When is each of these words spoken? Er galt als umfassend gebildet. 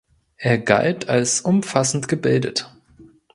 Er 0.37 0.57
galt 0.57 1.09
als 1.09 1.41
umfassend 1.41 2.07
gebildet. 2.07 2.73